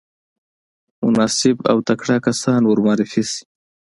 مناسب 1.03 1.57
او 1.71 1.77
تکړه 1.87 2.15
کسان 2.27 2.61
ورمعرفي 2.65 3.23
شي. 3.31 3.41